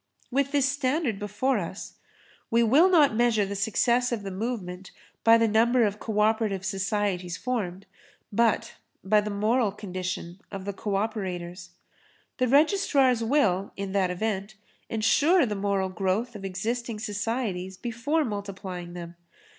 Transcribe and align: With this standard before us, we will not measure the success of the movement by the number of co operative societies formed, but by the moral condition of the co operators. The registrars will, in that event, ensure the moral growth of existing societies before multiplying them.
With 0.31 0.51
this 0.51 0.67
standard 0.67 1.19
before 1.19 1.59
us, 1.59 1.99
we 2.49 2.63
will 2.63 2.89
not 2.89 3.15
measure 3.15 3.45
the 3.45 3.55
success 3.55 4.11
of 4.11 4.23
the 4.23 4.31
movement 4.31 4.89
by 5.23 5.37
the 5.37 5.47
number 5.47 5.83
of 5.83 5.99
co 5.99 6.21
operative 6.21 6.65
societies 6.65 7.37
formed, 7.37 7.85
but 8.33 8.77
by 9.03 9.21
the 9.21 9.29
moral 9.29 9.71
condition 9.71 10.41
of 10.51 10.65
the 10.65 10.73
co 10.73 10.95
operators. 10.95 11.69
The 12.39 12.47
registrars 12.47 13.23
will, 13.23 13.73
in 13.77 13.91
that 13.91 14.09
event, 14.09 14.55
ensure 14.89 15.45
the 15.45 15.53
moral 15.53 15.89
growth 15.89 16.35
of 16.35 16.43
existing 16.43 16.97
societies 16.97 17.77
before 17.77 18.25
multiplying 18.25 18.93
them. 18.93 19.17